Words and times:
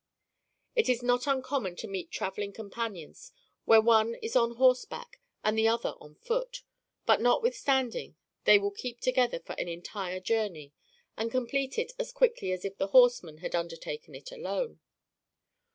It 0.75 0.89
is 0.89 1.03
not 1.03 1.27
uncommon 1.27 1.75
to 1.75 1.87
meet 1.87 2.09
traveling 2.09 2.53
companions 2.53 3.31
where 3.65 3.79
one 3.79 4.15
is 4.15 4.35
on 4.35 4.55
horseback 4.55 5.19
and 5.43 5.55
the 5.55 5.67
other 5.67 5.93
on 5.99 6.15
foot; 6.15 6.63
but 7.05 7.21
notwithstanding, 7.21 8.15
they 8.45 8.57
will 8.57 8.71
keep 8.71 8.99
together 8.99 9.39
for 9.39 9.53
an 9.59 9.67
entire 9.67 10.19
journey, 10.19 10.73
and 11.15 11.29
complete 11.29 11.77
it 11.77 11.91
as 11.99 12.11
quickly 12.11 12.51
as 12.51 12.65
if 12.65 12.79
the 12.79 12.87
horseman 12.87 13.41
had 13.45 13.53
undertaken 13.53 14.15
it 14.15 14.31
alone. 14.31 14.79